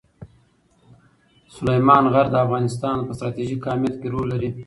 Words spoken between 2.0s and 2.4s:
غر د